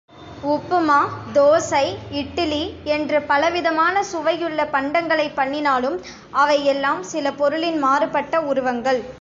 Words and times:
உப்புமா, 0.43 0.99
தோசை, 1.33 1.83
இட்டிலி 2.11 2.61
என்று 2.85 3.21
பலவிதமான 3.21 4.03
சுவையுள்ள 4.03 4.65
பண்டங்களைப் 4.65 5.35
பண்ணினாலும் 5.35 5.97
அவை 6.31 6.65
எல்லாம் 6.65 7.03
சில 7.03 7.33
பொருளின் 7.33 7.77
மாறுபட்ட 7.77 8.41
உருவங்கள். 8.41 9.01